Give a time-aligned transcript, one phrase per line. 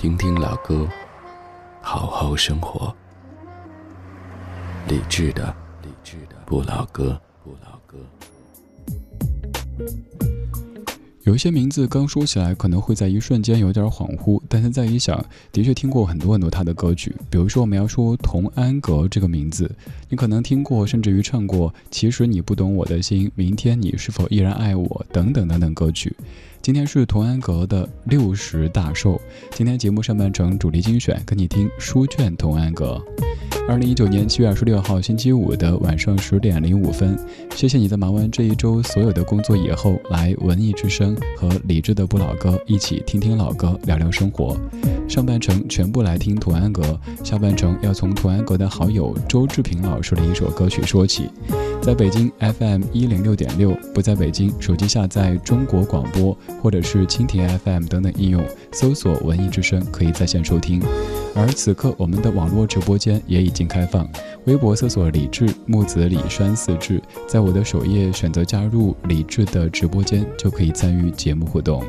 [0.00, 0.88] 听听老歌，
[1.82, 2.90] 好好生活。
[4.88, 7.98] 理智的，理智的不老歌，不老歌。
[11.24, 17.14] 有一些名字刚说起来，可能会在一瞬间有点恍惚，但是再一想，的确听过很多很多他的歌曲。
[17.28, 19.70] 比如说，我们要说童安格这个名字，
[20.08, 21.74] 你可能听过，甚至于唱过。
[21.90, 25.06] 其实你不懂我的心，明天你是否依然爱我？
[25.12, 26.16] 等等等等歌曲。
[26.62, 29.18] 今天是童安格的六十大寿。
[29.52, 33.02] 今天节目上半程主题精选，跟你听书卷童安格。
[33.66, 37.18] 二零一九年七月二十六号星期五的晚上十点零五分，
[37.56, 44.54] 谢谢你在忙完这一周所有的工作以后，来文艺之声和理智的不老哥一起听听老歌，聊聊生活。
[45.10, 51.28] 上半程全部来听童安格，下半程要从童安格的好友周志平老师的一首歌曲说起。
[51.82, 60.80] 在北京 FM 一零六点六，不在北京，手机下载中国广播或者是蜻蜓 FM 等等应用，搜索“文艺之声”可以在线收听。
[61.34, 64.08] 而此刻我们的网络直播间也已经开放，
[64.44, 71.82] 微博搜索“李志木子李山四志”，在我的首页选择加入李志的直播间，就可以参与节目互动。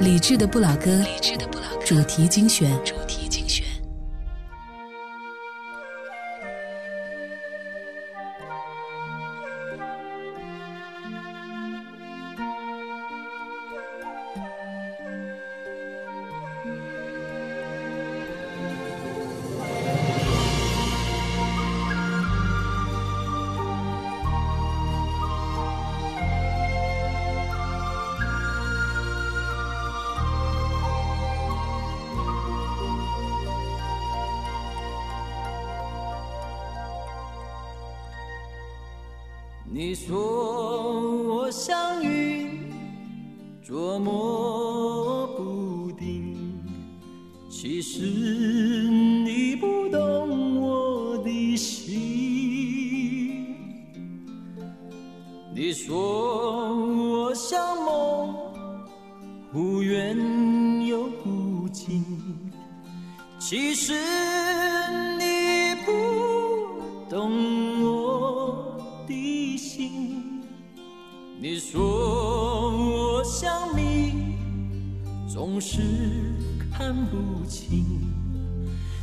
[0.00, 2.70] 理智的不老歌，理智的不老歌主题精选。
[2.84, 3.61] 主题精选。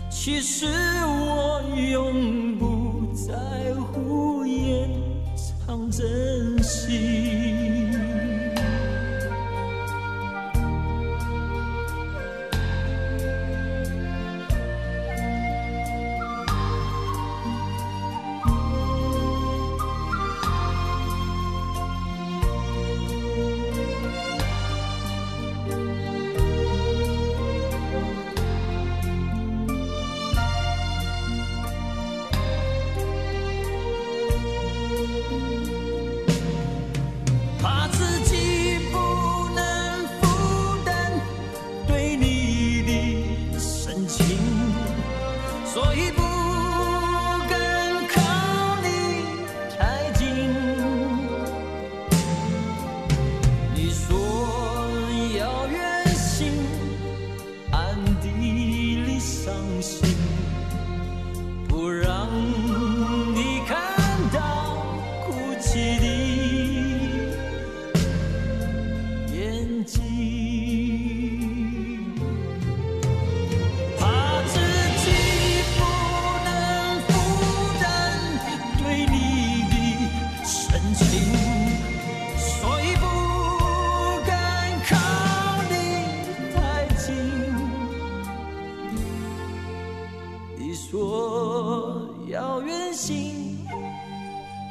[0.10, 1.62] 其实我
[1.92, 4.90] 永不在乎掩
[5.66, 7.79] 藏真心。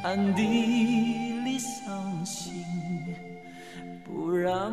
[0.01, 0.43] 暗地
[1.43, 2.63] 里伤心
[4.05, 4.71] 不让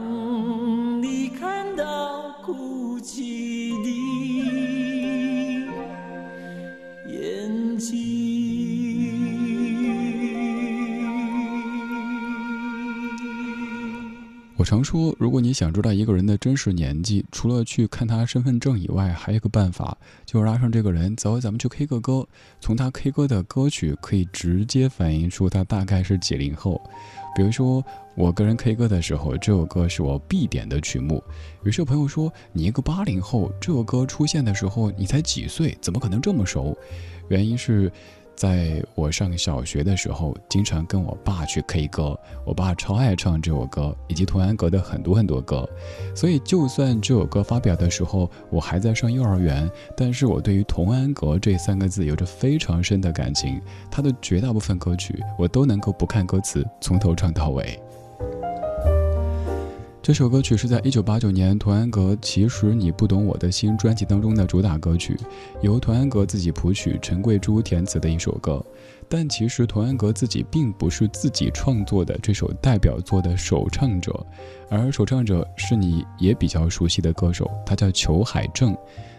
[14.66, 22.26] 常说，如果你想知道一个人的真实年纪，除了去看他身份证以外，还有一个办法，就是拉上这个人，走，咱们去 K 个歌。
[22.60, 26.82] 从他 K 歌的歌曲，可以直接反映出他大概是几零后。
[27.36, 27.80] 比如说，
[28.16, 31.22] 我个人 K 歌的时候，这首歌是我必点的曲目。
[31.62, 36.76] 于是有朋友说：“你一个八零后，这首歌出现的时候你才几岁，怎么可能这么熟？”
[37.30, 37.92] 原因是。
[38.36, 45.68] 在我上小学的时候，经常跟我爸去 K 歌，我爸超爱唱这首歌，以及童安格的很多很多歌。
[46.14, 53.60] 所以，就算这首歌发表的时候我还在上幼儿园，但是我对于童安格这三个字有着非常深的感情。
[53.90, 57.80] 他的绝大部分歌曲，我都能够不看歌词，从头唱到尾。
[60.06, 65.16] 这首歌曲是在一九八九年童安格《其实你不懂我的心》专辑当中的主打歌曲，
[65.62, 68.64] 由童安格自己谱曲，陈贵珠填词的一首歌。
[69.08, 74.24] 但其实童安格自己并不是自己创作的这首代表作的首唱者，
[74.70, 78.76] 而首唱者是你也比较熟悉的歌手，他叫裘海正。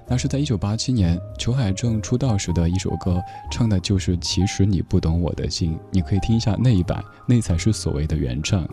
[0.08, 8.66] 那是在一九八七年裘海正出道时的一首歌，唱的就是《其实你不懂我的心》，你可以听一下那一版，那才是所谓的原唱。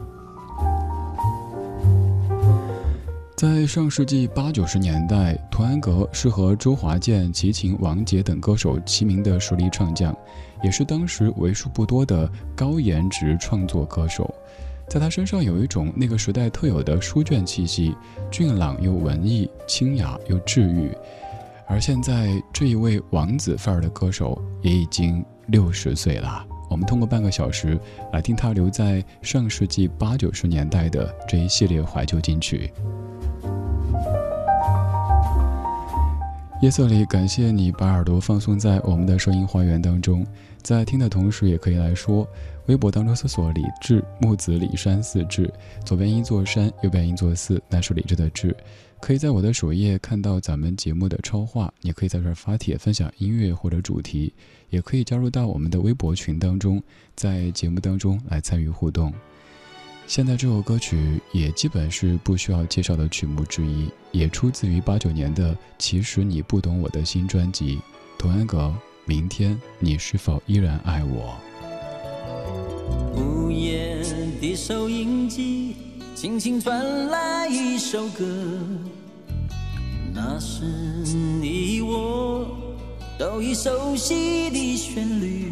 [3.45, 10.17] 在上世纪八九十年代，童安格是和周华健、齐秦、王杰等歌手齐名的实力唱将，
[10.63, 12.27] 也是当时为数不多的
[12.57, 14.35] 高颜值创作歌手。
[14.89, 17.95] 在他身上有一种那个时代特有的书卷气息，
[18.31, 20.91] 俊朗又文艺，清雅又治愈。
[21.67, 26.43] 而现在这一位王子范儿的歌手也已经六十岁了。
[26.71, 27.79] 我们通过半个小时
[28.11, 32.73] 来听他留在上世纪八九十年代的这一系列怀旧金曲。
[36.61, 40.25] 夜色里，感谢你把耳朵放松在我们的声音花园当中，
[40.63, 42.27] 在听的同时，也可以来说，
[42.67, 45.53] 微博当中搜索“李志木子李山四志”，
[45.85, 48.57] 左边一座山，右边一座寺，那是李志的志。
[48.99, 54.33] 可以在我的首页看到咱们节目的超话，你可以在这儿发帖分享音乐或者主题，
[54.71, 56.83] 也可以加入到我们的微博群当中，
[57.15, 59.13] 在节目当中来参与互动。
[60.07, 67.81] 现在这首歌曲也基本是不需要介绍的曲目之一，也出自于八九年的《其实你不懂我的新》专辑。
[68.19, 68.73] 童安格，
[69.07, 71.35] 明天你是否依然爱我？
[73.17, 73.97] 午夜
[74.41, 75.75] 的收音机
[76.15, 78.25] 轻轻传来一首歌，
[80.13, 82.77] 那是你我
[83.19, 85.51] 都已熟悉的旋律，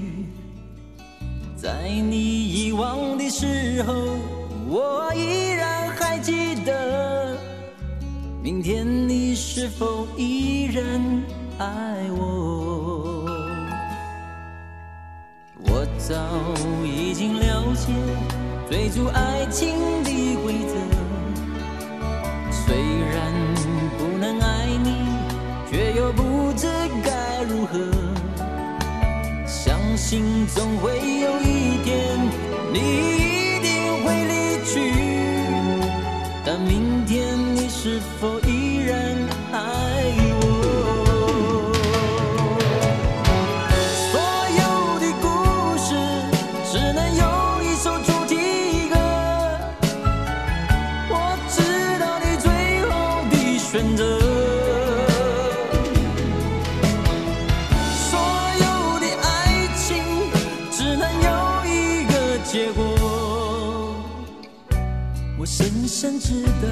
[1.57, 4.42] 在你遗忘的时候。
[4.75, 7.37] 我依然还记得，
[8.43, 10.83] 明天你是否依然
[11.59, 11.67] 爱
[12.17, 13.27] 我？
[15.59, 16.15] 我早
[16.87, 17.93] 已经了解
[18.71, 19.75] 追逐爱情
[20.05, 20.75] 的规则，
[22.51, 22.75] 虽
[23.11, 23.31] 然
[23.99, 25.05] 不能爱你，
[25.71, 26.67] 却又不知
[27.05, 27.79] 该如何。
[29.47, 32.19] 相信总会有一天
[32.73, 33.22] 你。
[37.83, 38.95] 是否依然
[39.51, 39.59] 爱
[40.41, 40.47] 我？
[44.13, 44.15] 所
[44.61, 44.63] 有
[45.01, 45.27] 的故
[45.77, 45.89] 事
[46.71, 47.23] 只能有
[47.65, 48.95] 一首主题歌，
[51.11, 51.13] 我
[51.51, 51.59] 知
[51.99, 52.47] 道你最
[52.89, 52.93] 后
[53.33, 54.01] 的选择。
[57.99, 58.15] 所
[58.63, 58.65] 有
[59.01, 59.27] 的爱
[59.75, 59.83] 情
[60.71, 61.29] 只能有
[61.67, 62.15] 一个
[62.45, 62.81] 结果。
[65.37, 66.69] 我深深知道，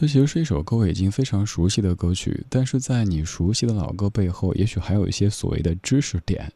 [0.00, 6.50] 这其实是一首各位已经非常熟悉的歌曲，但是在你熟悉的老歌背后，也许还有一些所谓的知识点。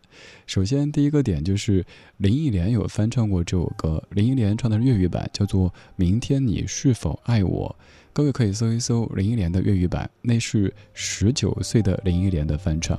[0.47, 1.85] 首先，第一个点就是
[2.17, 7.77] 林忆莲有翻唱过这首歌，林忆莲唱的是粤语版，叫做《明天你是否爱我》。
[8.15, 12.99] 各位可以搜一搜林忆莲的粤语版，那是十九岁的林忆莲的翻唱。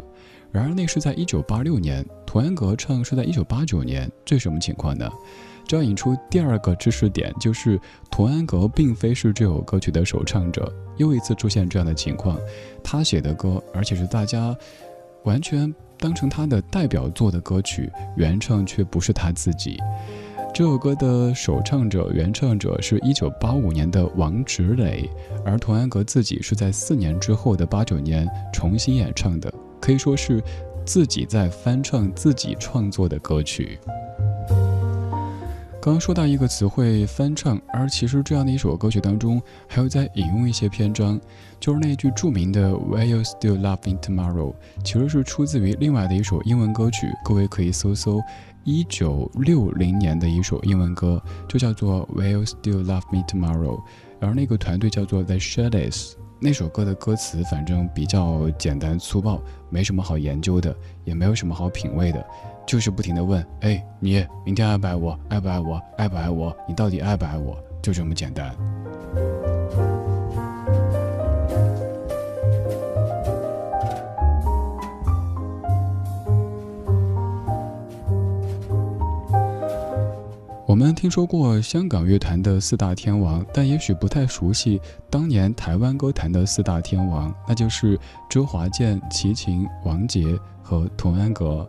[0.56, 5.12] 然而，那是在一九八六年，童安格唱是在一九八九年，这什么情况呢？
[5.68, 7.78] 这要引出第二个知识点，就是
[8.10, 10.74] 童安格并非是这首歌曲的首唱者。
[10.96, 12.40] 又一次出现这样的情况，
[12.82, 14.56] 他写的歌，而且是大家
[15.26, 19.78] 完全当成他的代表作的歌曲，原唱却不是他自己。
[20.54, 25.10] 这首歌的首唱者、原唱者是一九八五年的王芷磊，
[25.44, 30.44] 而童安格自己是在四年之后的八九年重新演唱的，可以说是
[30.86, 33.80] 自己在翻唱自己创作的歌曲。
[35.82, 41.22] 刚刚说到一个词汇翻唱，而其实这样的一首歌曲当中，还有在引用一些篇章，
[41.60, 48.20] 就是那句著名的 Will you still love me tomorrow，其实是出自于另外的一首英文歌曲，各位可以搜搜
[48.64, 53.80] 一九六零年的一首英文歌，就叫做 Will you still love me tomorrow，
[54.20, 56.14] 而那个团队叫做 The Shadows，。
[56.40, 62.24] 那首歌的歌词反正比较简单粗暴，没什么好研究的，也没有什么好品味的，
[62.68, 65.18] 就是不停的问：哎，你明天爱不爱我？
[65.30, 65.82] 爱不爱我？
[65.98, 66.56] 爱不爱我？
[66.68, 67.58] 你到底爱不爱我？
[67.82, 68.54] 就这么简单。
[80.76, 84.78] 我们听说过香港乐坛的四大天王，但也许不太熟悉
[85.10, 87.98] 当年台湾歌坛的四大天王，那就是
[88.30, 91.66] 周华健、齐秦、王杰和童安格。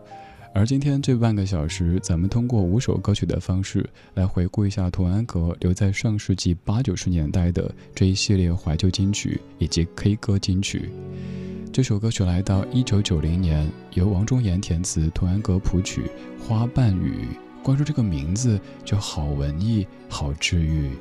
[0.53, 10.91] 而今天这半个小时，咱们通过五首歌曲的方式来回顾一下童安格留在上世纪八九十年代的这一系列怀旧金曲以及 K 歌金曲。
[11.73, 16.11] 这首歌曲来到一九九零年，由王中岩填词，童安格谱曲，
[16.45, 17.29] 《花瓣雨》。
[17.66, 20.92] 光说这个名字就好文艺，好治愈。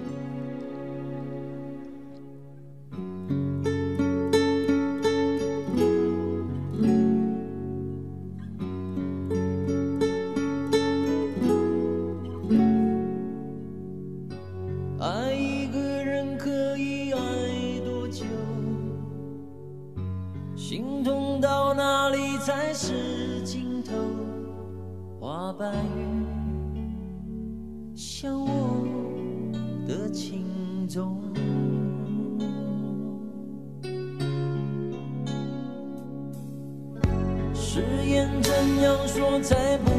[37.76, 39.92] 誓言怎样说才不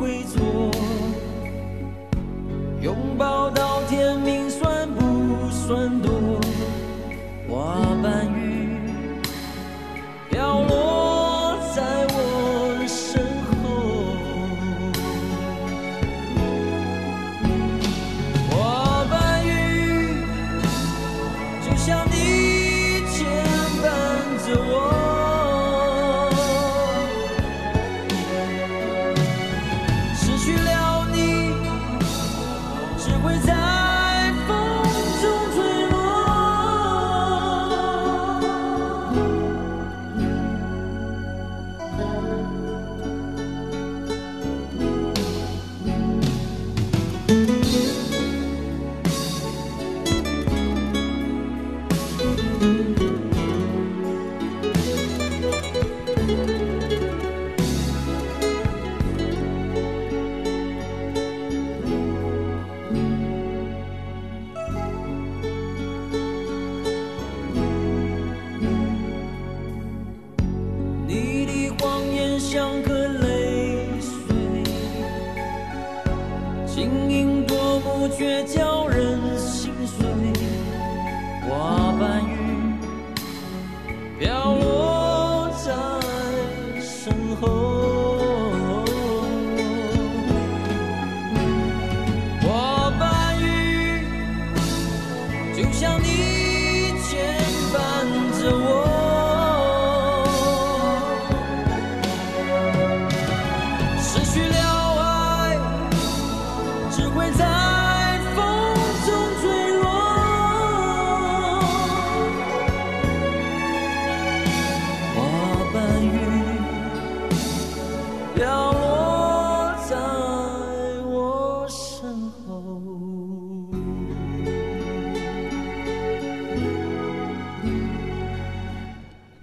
[0.00, 0.70] 会错？
[2.80, 6.07] 拥抱到天明算不算多？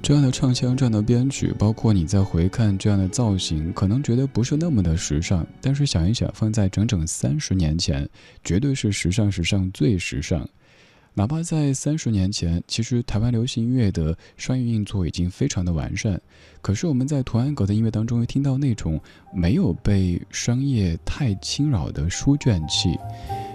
[0.06, 8.08] 这样的唱腔，这样的编曲，包括你在回看这样的造型，可能觉得不是那么的时尚，但是想一想，放在整整三十年前，
[8.44, 10.48] 绝对是时尚时尚最时尚。
[11.16, 16.22] 哪怕在三十年前，其实台湾流行音乐的商业运作已经非常的完善，
[16.62, 19.02] 可是我们在图安格的音乐当中，又听到那种
[19.34, 22.96] 没有被商业太侵扰的书卷气，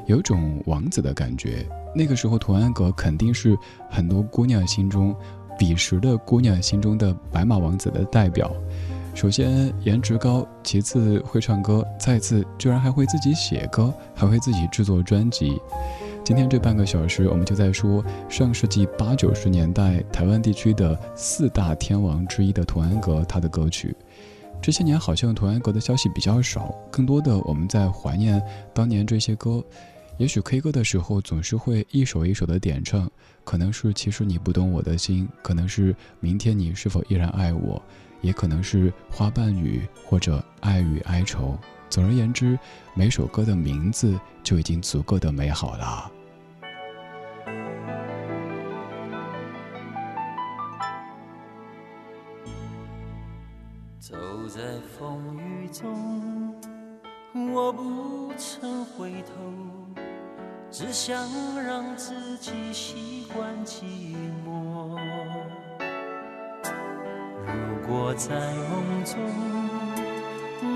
[0.09, 1.65] 有种王子的感觉。
[1.95, 3.57] 那个时候，图安格肯定是
[3.89, 5.15] 很多姑娘心中。
[5.61, 8.51] 彼时的姑娘心中的白马王子的代表，
[9.15, 15.61] 首先颜值高，其次会唱歌，再次居然还会自己写歌，还会自己制作专辑。
[16.25, 23.95] 今天这半个小时，我们就在说上世纪八九十年代台湾地区的四大天王之一的童安格他的歌曲。
[24.63, 28.43] 这些年好像童安格的消息比较少，更多的我们在怀念
[28.73, 29.63] 当年这些歌。
[30.21, 33.11] 也许 K 歌的时候总是会一首一首的点唱，
[33.43, 37.83] 可能是其实你不懂我的心，可能是明天你是否依然爱我，
[38.21, 41.59] 也可能是花瓣雨或者爱与哀愁。
[41.89, 42.59] 总而言之，
[42.93, 46.13] 每首歌的名字就已经足够的美好了。
[53.99, 54.15] 走
[54.49, 54.61] 在
[54.99, 56.55] 风雨中，
[57.55, 59.33] 我不曾回头，
[60.73, 61.27] 只想
[61.67, 63.83] 让自己习惯寂
[64.47, 64.97] 寞。
[67.45, 68.37] 如果在
[68.71, 69.19] 梦中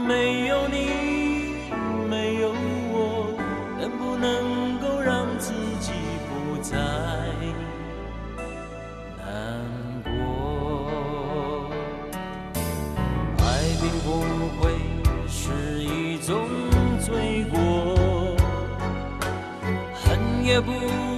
[0.05, 1.71] 没有你，
[2.11, 2.53] 没有
[2.91, 3.39] 我，
[3.79, 5.93] 能不能够让自己
[6.29, 6.77] 不再
[20.55, 21.14] 也不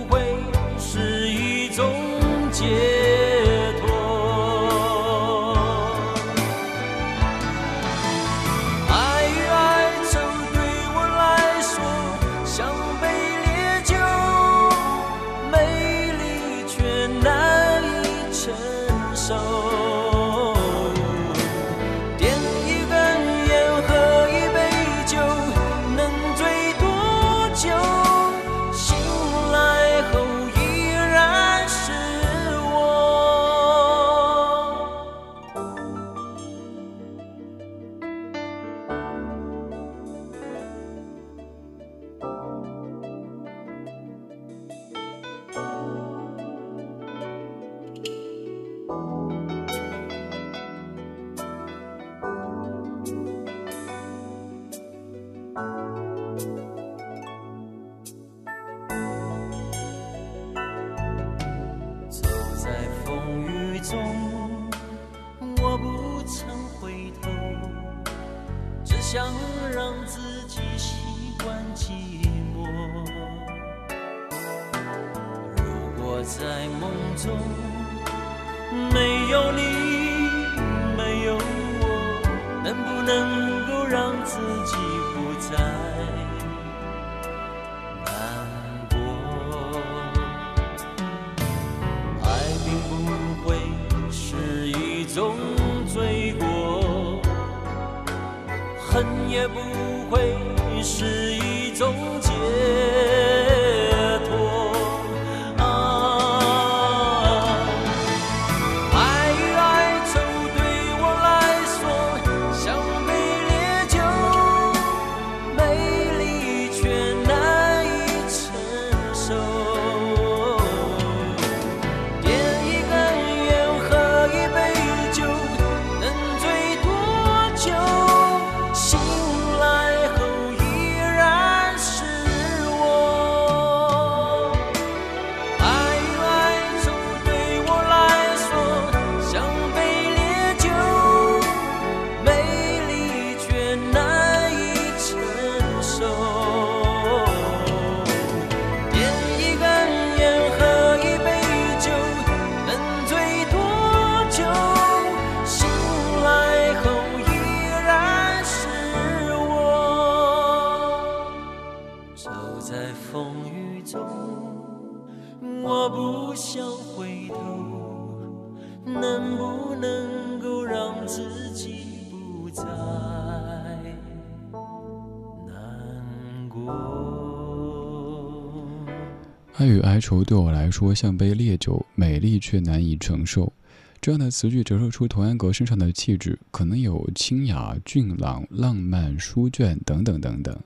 [180.07, 183.53] 愁对我来说像杯烈酒，美丽却难以承受。
[184.01, 190.57] 这样的词句折射出童安格身上的气质，可能有清雅、俊朗、浪漫、书卷等等等等。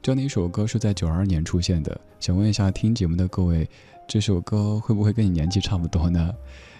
[0.00, 3.68] 这样的一首歌是在九二年出现的，想问一下听节目的各位，
[4.08, 6.32] 这首歌会不会跟你年纪差不多呢？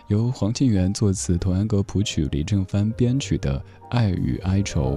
[0.09, 3.59] 由黄庆元作词，童安格谱曲，李正帆编曲的
[3.91, 4.97] 《爱与哀愁》。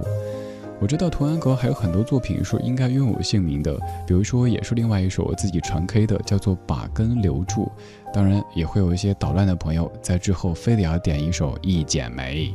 [0.80, 7.70] 我知道童安格还有很多作品是应该拥有姓名的，比如说也是另外一首我自己传 K 的，叫做《把根留住》。
[8.14, 12.54] 当然也会有一些捣乱的朋友在之后非得要点一首《一剪梅》。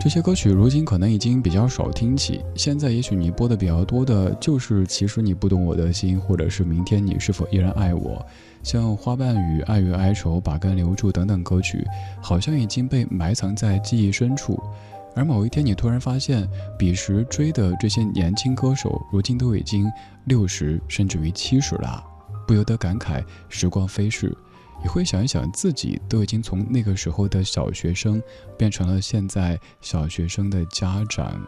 [0.00, 8.10] 这些歌曲如今可能已经比较少听起，现在也许你播的比较多的就是《其实你不懂我的心》，或者是《明天你是否依然爱我》。
[8.62, 11.84] 像《花瓣雨》《爱与哀愁》《把根留住》等等歌曲，
[12.22, 14.56] 好像已经被埋藏在记忆深处。
[15.16, 19.90] 而某一天，你突然发现，彼时追的这些年轻歌手，如今都已经
[20.26, 22.00] 六十甚至于七十了，
[22.46, 24.32] 不由得感慨时光飞逝。
[24.80, 28.22] 你会想一想，自己都已经从那个时候的小学生，
[28.56, 31.40] 变成了现在小学生的家长。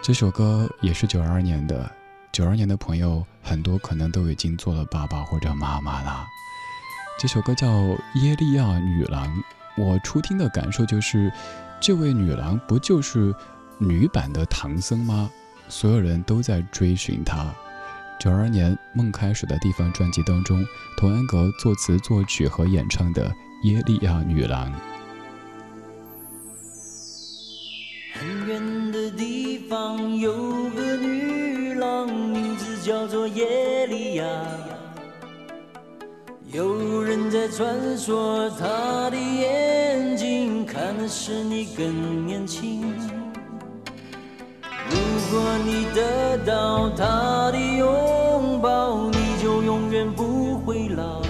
[0.00, 1.90] 这首歌也是九二年的。
[2.32, 6.24] 九二年的朋友很多，可能都已经做了爸爸或者妈妈了。
[7.18, 7.66] 这首歌叫
[8.22, 9.26] 《耶利亚女郎》，
[9.76, 11.30] 我初听的感受就是，
[11.80, 13.34] 这位女郎不就是
[13.78, 15.28] 女版的唐僧吗？
[15.68, 17.52] 所有人都在追寻她。
[18.20, 20.62] 九二年《梦开始的地方》专辑当中，
[20.98, 23.30] 童安格作词作曲和演唱的
[23.62, 24.70] 《耶利亚女郎》。
[28.12, 30.34] 很远的地方有
[30.68, 32.06] 个女郎。
[32.14, 34.26] 名字叫做耶利亚，
[36.52, 42.84] 有人在传说，他的眼睛看的是你更年轻。
[45.32, 51.22] 如果你得到他的拥抱，你就永远不会老。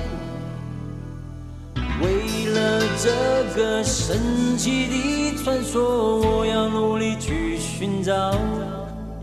[2.01, 3.11] 为了这
[3.55, 8.33] 个神奇的传说，我要努力去寻找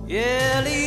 [0.06, 0.22] 夜
[0.62, 0.87] 里。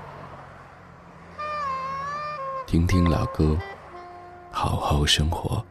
[2.71, 3.57] 听听老歌，
[4.49, 5.61] 好好生活。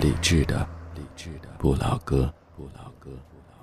[0.00, 3.58] 理智的，理智的不老歌，不老歌，不老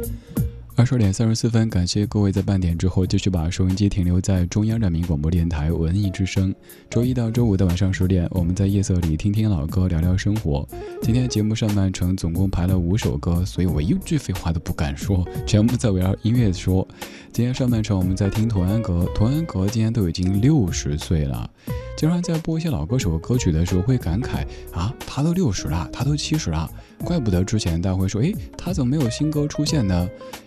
[0.00, 0.35] 歌。
[0.76, 6.54] 二十点三十四分，感谢各位在半点之后继续把收音机停留在中央人民广播电台文艺之声。
[6.90, 10.68] 周一到周五的晚上十点，我们在夜色里听听老歌，聊聊生活。
[11.00, 16.86] 今天节目上半程总共排了五首歌，所以我一句废话都不敢说，全部在围绕音乐说。
[17.32, 21.48] 今天上半程我们在听童安格，童安格今天都已经六十岁了。
[21.96, 26.70] 经常在播一些老歌手歌曲的时候，会感慨啊，他都六十了，他都七十了，
[27.02, 30.06] 怪不得之前大家会说，诶，他怎么没有新歌出现呢？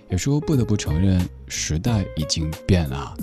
[0.10, 3.16] 有时候不得不承认，时代已经变了。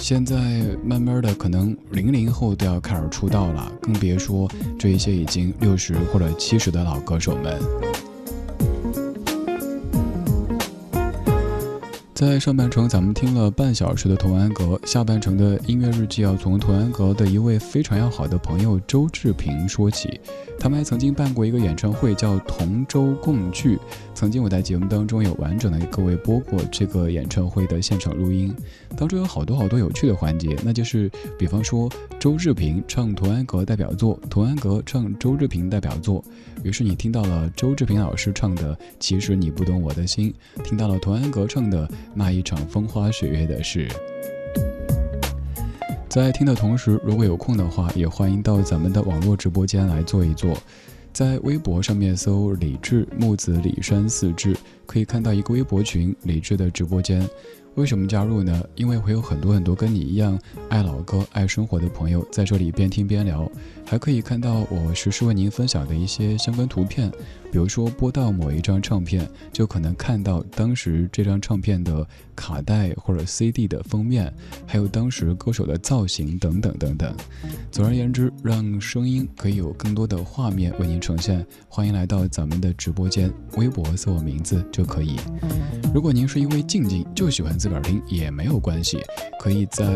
[0.00, 0.36] 现在
[0.84, 7.56] 慢慢的，可能零零后都要开始出道了，更别说这一些已经六十或者七十的老歌手们。
[12.14, 20.20] 在上半程，咱们听了半小时的童安格，下半程的音乐日记要从童安格的一位非常要好的朋友周志平说起。
[20.58, 23.76] 他们还曾经办过一个演唱会，叫《同舟共聚》。
[24.14, 28.54] 曾经我在节目当中有完整的给各位播过这个演唱会的现场录音，
[28.96, 36.22] 当中有好多好多有趣的环节，那就是比方说周志平唱童安格代表作，童安格唱周志平代表作，
[36.64, 43.88] 于是你听到了周志平老师唱的《其实你不懂我的心》，听到了童安格唱的那一场风花雪月的事。
[46.08, 50.56] 在听的同时，如果有空的话，也欢迎到咱们的网络直播间来坐一坐。
[51.12, 57.28] 在微博上面搜“李志木子李山四志”，可以看到一个微博群“李志的直播间”。
[57.74, 58.64] 为什么加入呢？
[58.74, 60.36] 因为会有很多很多跟你一样
[60.70, 63.50] 爱老歌、爱生活的朋友在这里边听边聊，
[63.84, 67.12] 还可以看到我实时为您分享的一些相关图片。
[67.50, 72.06] 比如说播到某一张唱片，就可能看到当时这张唱片的
[72.36, 74.32] 卡带或者 CD 的封面，
[74.66, 77.14] 还有当时歌手的造型等等等等。
[77.70, 81.44] 总而言之，让声音可以有更多的画面为您呈现。
[81.68, 85.16] 欢迎来到咱们的直播间，微博搜我名字就可以。
[85.94, 88.98] 如果您是一位静静就喜欢自个儿听也没有关系，
[89.40, 89.86] 可以在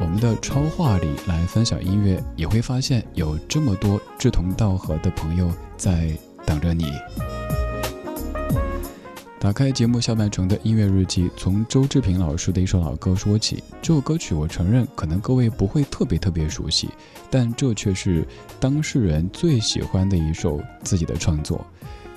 [0.00, 6.10] 我们的超话里来分享音乐，也会发现有这么多志同道合的朋友在。
[6.46, 6.92] 等着你。
[9.38, 13.60] 打开节目下半程的音乐日记，从周志平老师的一首老歌说起。
[13.82, 16.88] 这首歌曲我承认，可能各位不会特别特别熟悉，
[17.28, 18.24] 但这却是
[18.60, 21.66] 当事人最喜欢的一首自己的创作。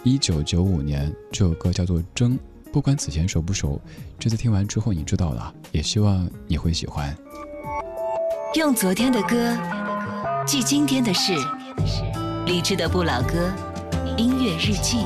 [0.03, 2.33] 一九九五年，这首歌叫做《争》，
[2.71, 3.81] 不管此前熟不熟，
[4.19, 7.11] 这次听完之后你知道了，也希望你会喜欢。
[8.53, 9.57] 用昨天的歌
[10.45, 11.33] 记今天的事，
[12.45, 13.51] 理智的不老歌。
[14.17, 15.05] 音乐日记。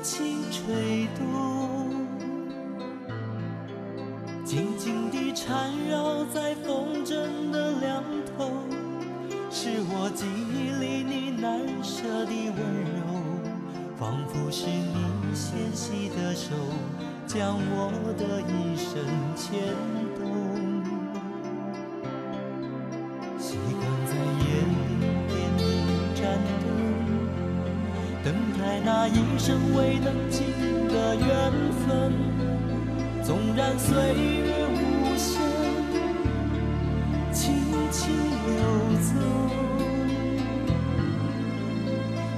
[0.00, 1.90] 轻轻吹动，
[4.44, 8.52] 静静地缠绕在风筝的两头，
[9.50, 12.56] 是我记忆里你难舍的温
[12.94, 12.98] 柔，
[13.98, 16.54] 仿佛是你纤细的手，
[17.26, 20.07] 将我的一生牵。
[28.84, 30.46] 那一生未能尽
[30.88, 31.52] 的缘
[31.86, 32.12] 分
[33.22, 35.42] 纵然岁月无声
[37.32, 37.54] 轻
[37.90, 38.12] 轻
[38.46, 38.62] 流
[39.00, 39.12] 走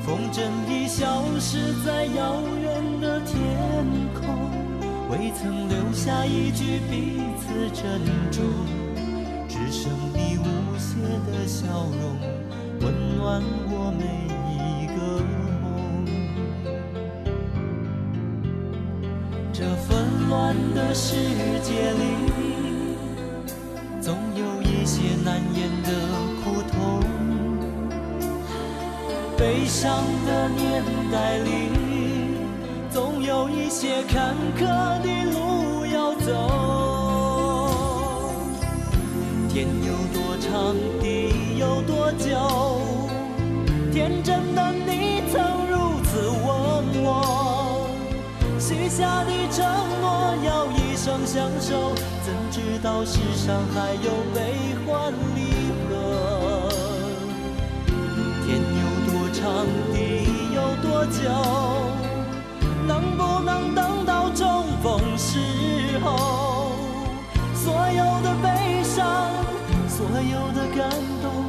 [0.02, 3.36] 风筝已消失在遥远的天
[4.14, 4.50] 空
[5.10, 8.00] 未曾留下一句彼此珍
[8.30, 8.44] 重
[9.48, 10.96] 只剩你无邪
[11.30, 12.18] 的笑容
[12.80, 14.29] 温暖我眉
[20.92, 21.14] 世
[21.62, 22.02] 界里，
[24.00, 25.88] 总有一些难言的
[26.42, 27.00] 苦痛
[29.38, 31.48] 悲伤的年代里，
[32.90, 34.60] 总有一些坎坷
[35.02, 36.28] 的路要走。
[39.48, 42.26] 天有多长，地有多久？
[43.92, 46.48] 天真的你曾如此问
[47.04, 47.88] 我，
[48.58, 49.64] 许下的承
[50.00, 50.04] 诺
[50.44, 50.49] 要
[51.10, 51.92] 生相守，
[52.24, 55.40] 怎知道世上还有悲欢离
[55.88, 56.68] 合？
[58.46, 59.98] 天有多长地
[60.54, 61.18] 有多久？
[62.86, 65.40] 能不能等到重逢时
[65.98, 66.76] 候？
[67.56, 69.02] 所有的悲伤，
[69.88, 70.88] 所有的感
[71.20, 71.39] 动，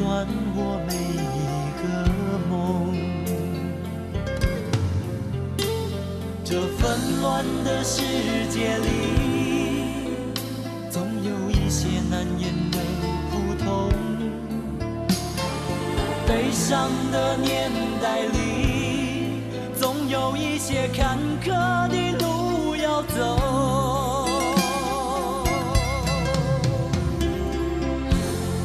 [0.00, 1.28] 暖我每一
[1.82, 1.84] 个
[2.48, 2.52] 梦。
[6.42, 6.80] 这纷
[7.20, 8.00] 乱的世
[8.48, 8.86] 界里，
[10.90, 12.78] 总有一些难言的
[13.30, 13.32] 苦
[13.62, 13.68] 痛。
[16.26, 19.42] 悲伤的年代里，
[19.78, 21.52] 总有一些坎坷
[21.90, 23.18] 的路要走。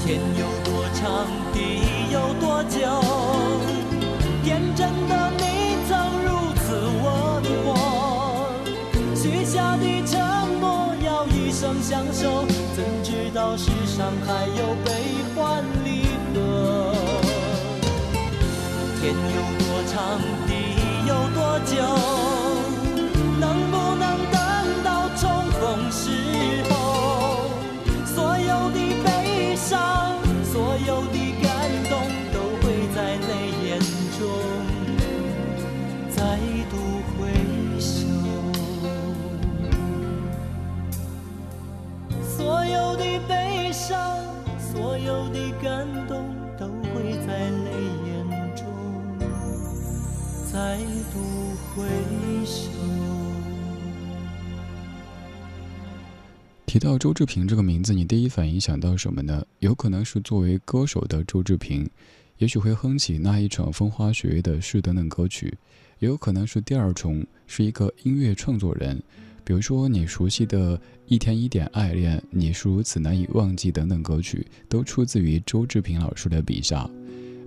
[0.06, 0.46] 天有
[1.06, 1.60] 长，地
[2.12, 2.80] 有多久？
[4.44, 5.94] 天真的你曾
[6.26, 6.66] 如此
[7.04, 7.06] 问
[7.64, 7.70] 我，
[9.14, 12.44] 许下的承诺要一生相守，
[12.76, 14.90] 怎知道世上还有悲
[15.36, 16.92] 欢离合？
[19.00, 19.94] 天有多长，
[20.48, 20.52] 地
[21.06, 21.38] 有多
[21.68, 21.76] 久？
[23.40, 24.42] 能不能等
[24.84, 26.10] 到重逢时
[26.68, 26.74] 候？
[28.08, 29.78] 所有的悲伤，
[45.66, 46.24] 感动，
[46.60, 47.72] 都会在泪
[48.06, 49.18] 眼中
[50.54, 50.78] 再
[51.12, 51.20] 度
[51.74, 51.88] 回
[52.46, 52.70] 首。
[56.68, 59.44] 提到周志平这个名字，你第一反应想到什么呢？
[59.58, 61.90] 有可能是作为歌手的周志平，
[62.38, 65.52] 也许会哼起那一场风花雪月的事等等歌曲；
[65.98, 69.02] 也有可能是第二重，是一个音乐创作人，
[69.46, 76.90] 比如说你熟悉的《一天一点爱恋》《你是如此难以忘记》等等歌曲，都出自于周志平老师的笔下。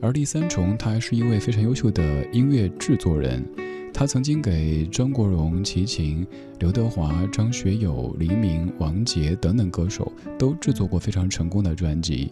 [0.00, 3.44] 而第三重，他还是一位非常优秀的音乐制作人。
[3.92, 6.24] 他曾经给张国荣、齐秦、
[6.60, 12.30] 刘德华、张学友、黎明、王杰等等歌手都制作过非常成功的专辑，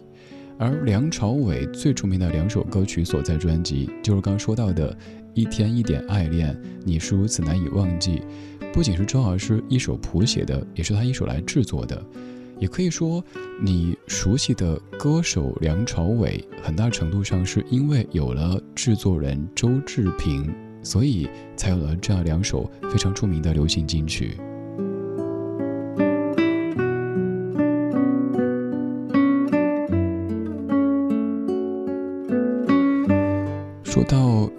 [0.57, 4.93] 而梁朝伟最著名的两首歌曲所在专辑，就是刚说到的
[5.37, 6.49] 《一天一点爱恋》
[6.83, 8.23] 《你是如此难以忘记》，
[8.73, 12.03] 不仅是周老师一手谱写的，也是他一手来制作的。
[12.57, 13.23] 也可以说，
[13.61, 20.51] 你熟悉的歌手梁朝伟，很大程度上是因为有了制作人周志平。
[20.81, 24.37] 所以才有了这样两首非常著名的流行金曲。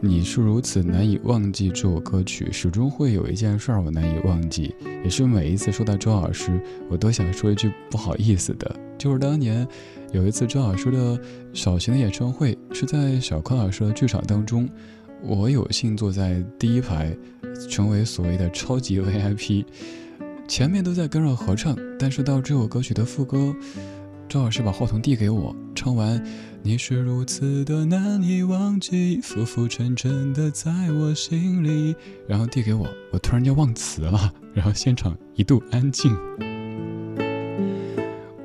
[0.08, 9.68] 你是如此难以忘记这首歌曲，始终会有一件事儿我难以忘记，也是每一次说到周老师，我都想说一句不好意思的，就是当年
[10.10, 11.20] 有一次周老师的
[11.52, 14.66] 小型的演唱会是在小柯老师的剧场当中。
[15.22, 17.14] 我有幸坐在第一排，
[17.68, 19.62] 成为所谓的超级 VIP，
[20.48, 23.54] 前面都在跟着合唱，但是到这首歌曲的副歌，
[24.26, 26.18] 周老师把话筒递给我，唱完
[26.62, 31.94] “你是如此的难以忘记，浮浮沉沉的在我心里”，
[32.28, 36.14] 然后递给我，我突然间忘词了，然后现场一度安静。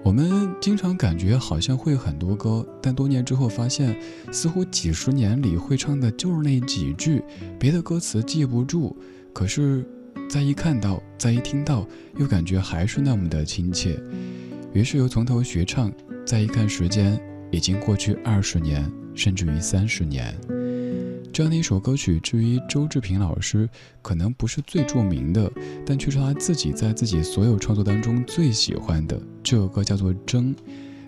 [0.03, 3.99] 我们经常感觉好像会很多歌，但多年之后发现，
[4.31, 7.21] 似乎几十年里会唱的就是那几句，
[7.59, 8.95] 别的歌词记不住。
[9.33, 9.83] 可是，
[10.29, 11.85] 再一看到，再一听到，
[12.17, 13.99] 又感觉还是那么的亲切。
[14.71, 15.91] 于是又从头学唱，
[16.25, 17.19] 再一看时间，
[17.53, 20.35] 已经过去二十年，甚至于三十年。
[21.31, 23.69] 这样的一首歌曲，至于周志平老师，
[24.01, 25.51] 可能不是最著名的，
[25.85, 29.21] 但却是他自己在自己所有创作当中最喜欢的。
[29.43, 30.53] 这首歌叫做《争》，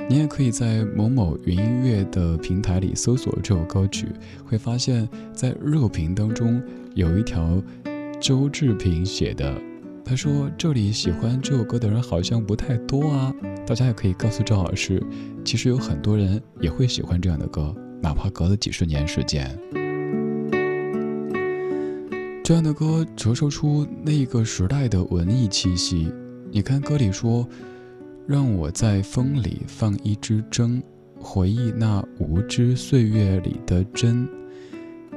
[0.08, 4.08] 你也可以在某某云音乐的平台里搜索这首歌曲，
[4.46, 6.62] 会发现，在热评当中
[6.94, 7.60] 有一条
[8.22, 9.60] 周志平写的，
[10.06, 13.34] 他说这里喜欢这首歌的人好像不太多啊。
[13.66, 15.02] 大家也可以告诉赵老师，
[15.44, 19.58] 其实有很多人也会喜欢这样的歌，哪怕隔了几十年时间。
[22.44, 26.14] 这样的歌折射出那个时代的文艺气息。
[26.52, 27.48] 你看歌里说
[28.28, 30.82] ：“让我在风里放一支针，
[31.20, 34.30] 回忆那无知岁月里的真。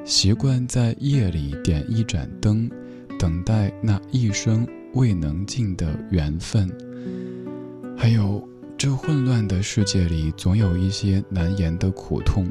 [0.05, 2.70] 习惯在夜里点一盏灯，
[3.18, 4.66] 等待那一生
[4.99, 6.68] 未能尽的缘分。
[7.96, 8.46] 还有
[8.76, 12.44] 这混乱的世界里，总有一些难言的苦痛；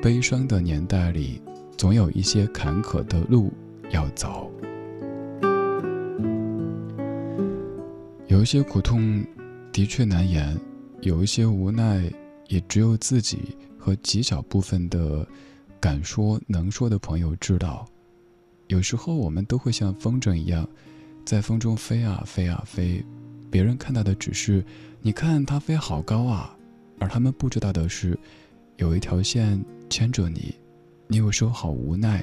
[0.00, 1.42] 悲伤的年代里，
[1.76, 3.52] 总有一些坎坷的路。”
[3.92, 4.48] 要走，
[8.28, 9.20] 有一些苦痛
[9.72, 10.56] 的确难言，
[11.00, 12.08] 有一些无奈
[12.46, 15.26] 也只有自己和极小部分的
[15.80, 17.84] 敢说能说的朋友知道，
[18.68, 20.64] 有时候我们都会像风筝一样，
[21.30, 23.00] 在风中飞啊飞啊飞，
[23.52, 24.64] 别人看到的只是，
[25.00, 26.56] 你看它飞好高啊，
[26.98, 28.18] 而他们不知道的是，
[28.78, 30.52] 有一条线牵着你，
[31.06, 32.20] 你有时候好无奈，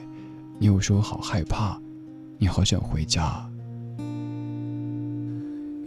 [0.59, 1.79] 你有时候好害怕，
[2.37, 3.49] 你好想回家。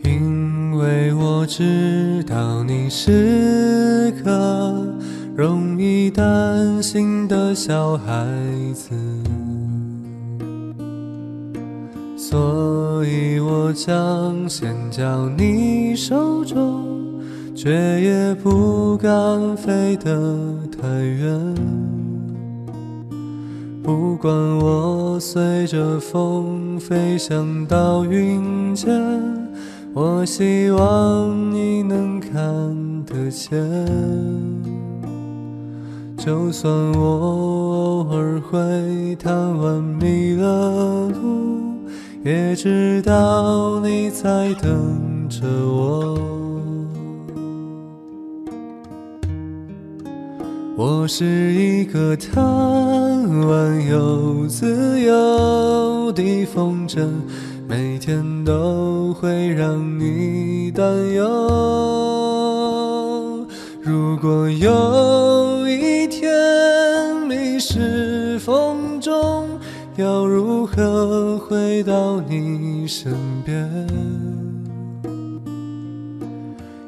[0.03, 4.99] 因为我知道你是个
[5.37, 8.27] 容易担心的小孩
[8.73, 8.95] 子，
[12.31, 17.21] 所以我将线交你手中，
[17.57, 21.55] 却也不敢飞得太远。
[23.83, 28.89] 不管我随着风飞翔到云间，
[29.93, 32.33] 我希望你能看
[33.07, 33.61] 得见。
[36.17, 41.70] 就算我偶尔会贪玩迷了路，
[42.23, 46.19] 也知道你在等着我。
[50.77, 52.39] 我是一个贪
[53.47, 57.09] 玩又自由的风筝，
[57.67, 61.25] 每天都会让你担忧。
[63.83, 66.31] 如果有一天
[67.27, 69.49] 迷失风中，
[70.01, 73.87] 要如何回到你身边？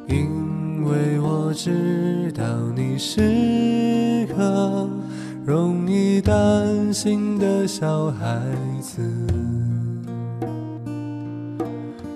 [0.08, 2.42] 因为我知道
[2.74, 4.88] 你是个
[5.44, 8.40] 容易担心的小孩
[8.80, 9.02] 子，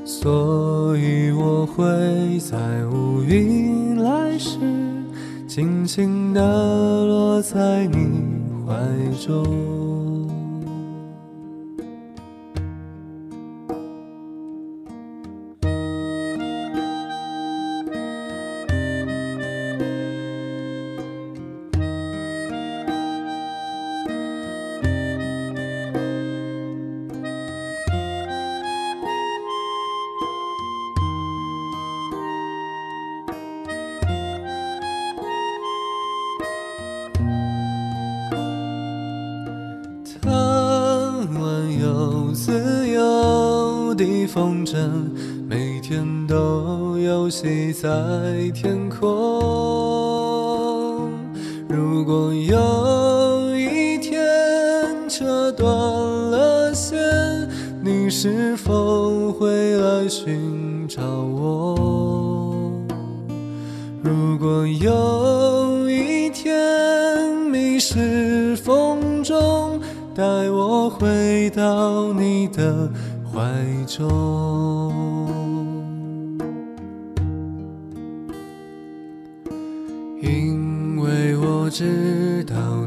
[0.02, 4.58] 所以我会在乌云来时，
[5.46, 8.74] 轻轻地落在你怀
[9.20, 9.75] 中。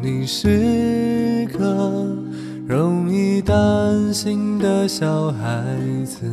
[0.01, 2.07] 你是个
[2.65, 5.63] 容易担心的小孩
[6.05, 6.25] 子。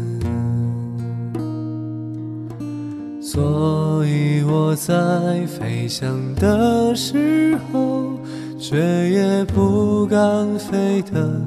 [3.21, 8.13] 所以我在飞翔的时候，
[8.59, 8.77] 却
[9.11, 11.41] 也不敢飞得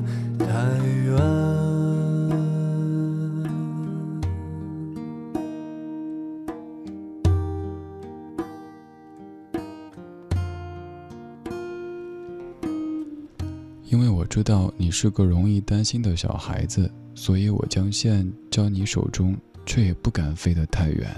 [14.39, 19.35] 知道你是个容易担心的小孩子，所以我将线交你手中，
[19.65, 21.13] 却也不敢飞得太远。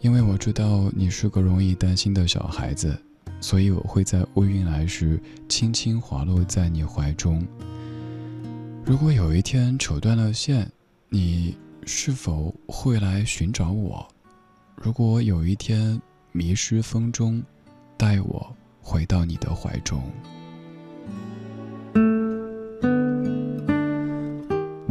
[0.00, 3.00] 因为我知道你是个容易担心的小孩子，
[3.40, 7.46] 所以我会在乌云来时轻轻滑落在你怀中。
[8.84, 10.68] 如果有一天扯断了线，
[11.08, 14.04] 你是否会来寻找我？
[14.74, 17.40] 如果有一天迷失风中，
[17.96, 20.02] 带我回到你的怀中。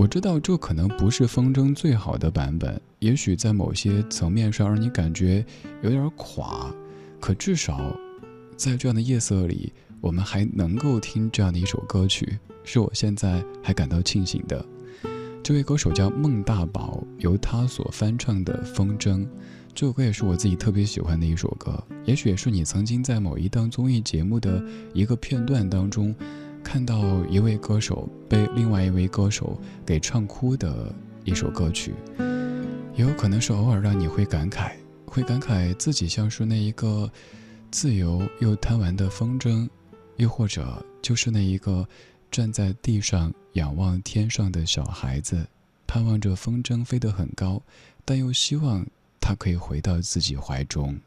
[0.04, 5.46] 我知道这可能不是风筝最好的版本，也许在某些层面上让你感觉
[5.82, 6.70] 有点垮，
[7.22, 7.98] 可至少
[8.58, 14.66] 在这样的夜色里，我们还能够听这样的一首歌曲，是我现在还感到庆幸的。
[15.42, 19.20] 这位歌手叫孟大宝，由他所翻唱的《风筝》
[19.74, 24.62] 这首歌也是我自己特别喜欢的一首歌，也许也是你曾经在某一档综艺节目的
[24.94, 26.14] 一个片段当中。
[26.64, 30.94] 看到一位歌手被另外一位歌手给唱哭的
[31.24, 31.94] 一首歌曲，
[32.96, 34.72] 也有可能是偶尔让你会感慨，
[35.06, 37.12] 会感慨自己像是那一个
[37.70, 39.70] 自由又贪玩的风筝，
[40.16, 41.88] 又或者就是那一个
[42.32, 45.46] 站在地上仰望天上的小孩子，
[45.86, 47.62] 盼望着风筝飞得很高，
[48.04, 48.84] 但又希望
[49.20, 50.98] 它可以回到自己怀中。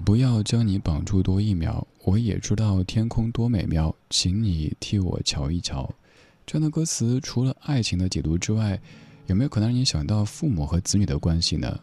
[0.00, 5.92] 不要将你绑住多一秒，我也知道天空多美妙，请你替我瞧一瞧。
[6.46, 8.80] 这样的歌词，除了爱情的解读之外，
[9.26, 11.78] 有没有可能让你想到父母和子女的关系呢？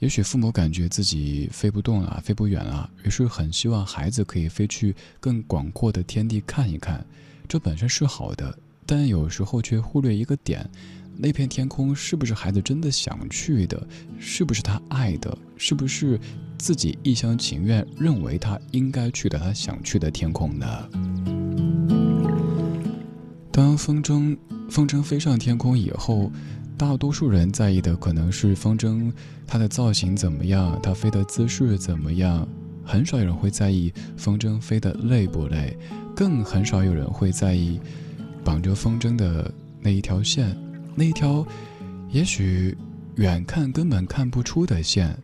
[0.00, 7.06] 也许父母感觉自己飞不动了，飞不远了，于是很希望孩子可以飞去更广阔的天地看一看。
[7.48, 10.68] 这本身是好的，但有时候却忽略一个点，
[11.16, 13.86] 那片天空是不是孩子真的想去的？
[14.18, 15.38] 是不是他爱的？
[15.56, 16.20] 是不是
[16.64, 20.66] 自己一厢情愿认为他应该去的、他想去的天空呢？
[23.52, 24.34] 当风筝
[24.70, 26.32] 风筝飞上天空以后，
[26.78, 29.12] 大多数人在意的可能是风筝
[29.46, 32.48] 它的造型怎么样，它飞的姿势怎么样，
[32.82, 35.76] 很少有人会在意风筝飞得累不累，
[36.16, 37.78] 更很少有人会在意
[38.42, 39.52] 绑着风筝的
[39.82, 40.56] 那一条线，
[40.94, 41.46] 那一条
[42.10, 42.74] 也许
[43.16, 45.14] 远看根本看不出的线，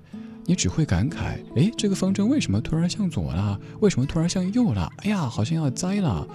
[0.47, 3.59] 你只会感慨：哎，这个风筝为什么突然向左了？
[3.81, 4.91] 为什么突然向右了？
[4.99, 6.27] 哎呀，好像要栽了。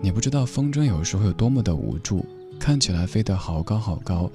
[0.00, 2.24] 你不知道风筝有时候有多么的无助，
[2.58, 4.30] 看起来飞得好高好高，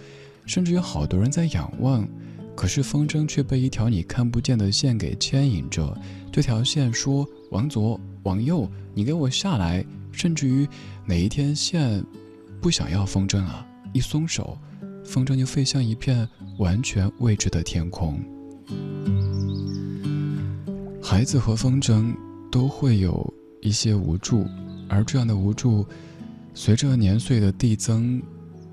[0.46, 2.08] 甚至有好多人在仰望，
[2.56, 5.98] 可是风筝却被一条你看不见的线给牵引着。
[6.32, 9.86] 这条线说往左往右，你给我下来。
[10.12, 10.68] 甚至于
[11.06, 12.04] 哪一天线
[12.60, 14.58] 不想要风筝了，一松手，
[15.06, 16.28] 风筝就飞向一片
[16.58, 18.20] 完全未知的天空。
[21.02, 22.16] 孩子和风筝
[22.52, 24.46] 都会有一些无助。
[24.90, 25.86] 而这样的无助，
[26.54, 28.22] 随着年岁的递增，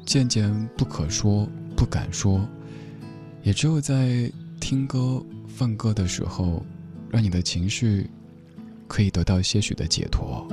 [0.06, 2.46] 渐渐不可说、不敢说，
[3.42, 4.30] 也只有在
[4.60, 6.64] 听歌、放歌的时候，
[7.10, 8.08] 让你的情绪
[8.86, 10.46] 可以得到些许的解脱。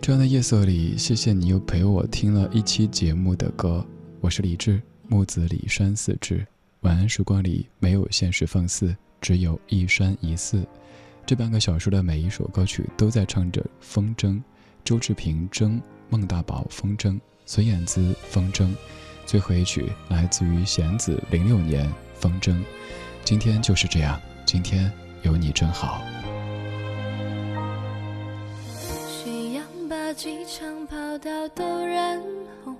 [0.00, 3.84] 这样的夜色里，谢谢你又陪我听了一期节目的歌。
[4.20, 6.46] 我是李志，木子李山四志。
[6.80, 10.64] 晚安时光里没有现实放肆，只有一山一寺。
[11.24, 14.40] 这半个小时的每一首歌曲都在唱着风筝，
[14.84, 18.68] 周志平筝，孟大宝风筝，孙燕姿风筝，
[19.24, 22.56] 最后一曲来自于弦子零六年风筝。
[23.24, 24.92] 今天就是这样，今天
[25.22, 26.04] 有你真好。
[29.08, 32.22] 夕阳把机场跑道都染
[32.64, 32.76] 红，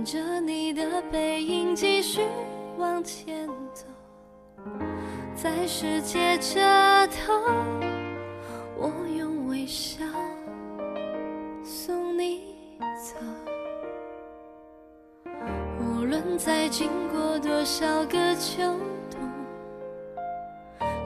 [0.00, 0.82] 看着你的
[1.12, 2.22] 背影继续
[2.78, 3.84] 往前走。
[5.34, 6.58] 在世界这
[7.08, 7.34] 头，
[8.78, 10.02] 我用微笑
[11.62, 12.54] 送你
[12.96, 13.18] 走。
[15.78, 18.62] 无论再经过多少个秋
[19.10, 19.20] 冬，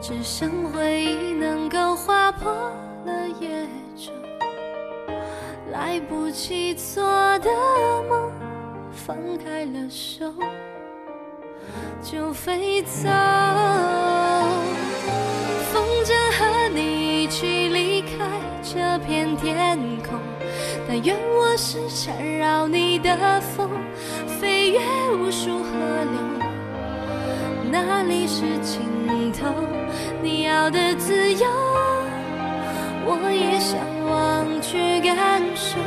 [0.01, 2.53] 只剩回忆能够划破
[3.05, 3.67] 了夜
[3.97, 4.13] 昼。
[5.73, 7.03] 来不及做
[7.41, 7.51] 的
[8.09, 8.31] 梦，
[8.95, 10.33] 放开了手。
[12.03, 13.09] 就飞走，
[15.73, 18.09] 风筝和你一起离开
[18.63, 20.19] 这片天空。
[20.87, 23.71] 但愿我是缠绕你的风，
[24.39, 24.81] 飞越
[25.17, 25.71] 无数河
[26.13, 26.21] 流。
[27.73, 28.83] 哪里是尽
[29.33, 29.49] 头？
[30.23, 31.49] 你要的自由，
[33.07, 35.79] 我也向往去感受。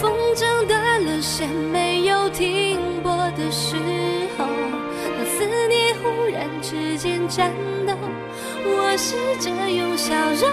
[0.00, 3.76] 风筝断了线，没有停泊的时
[4.36, 4.46] 候。
[5.16, 7.52] 当思念忽然之间颤
[7.86, 7.94] 抖，
[8.64, 10.48] 我试着用笑容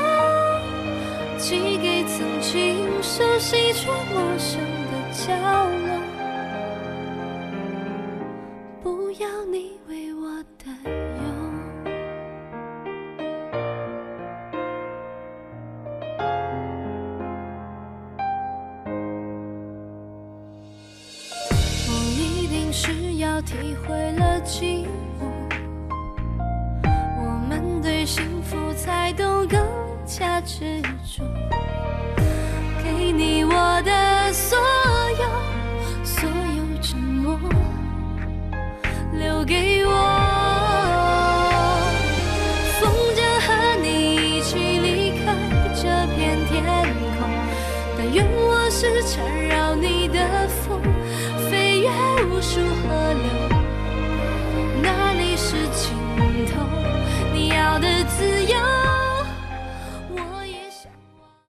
[1.37, 4.59] 寄给曾经熟悉却陌生
[4.89, 5.33] 的角
[5.83, 5.88] 落。